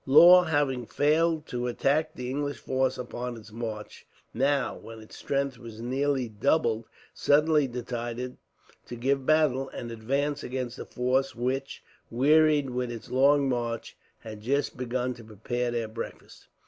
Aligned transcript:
Law, 0.07 0.45
having 0.45 0.87
failed 0.87 1.45
to 1.45 1.67
attack 1.67 2.15
the 2.15 2.27
English 2.27 2.57
force 2.57 2.97
upon 2.97 3.37
its 3.37 3.51
march, 3.51 4.03
now, 4.33 4.75
when 4.75 4.99
its 4.99 5.15
strength 5.15 5.59
was 5.59 5.79
nearly 5.79 6.27
doubled, 6.27 6.85
suddenly 7.13 7.67
decided 7.67 8.37
to 8.87 8.95
give 8.95 9.27
battle, 9.27 9.69
and 9.69 9.91
advanced 9.91 10.41
against 10.41 10.77
the 10.77 10.85
force 10.87 11.35
which, 11.35 11.83
wearied 12.09 12.71
with 12.71 12.91
its 12.91 13.11
long 13.11 13.47
march, 13.47 13.95
had 14.21 14.41
just 14.41 14.75
begun 14.75 15.13
to 15.13 15.23
prepare 15.23 15.69
their 15.69 15.87
breakfast. 15.87 16.47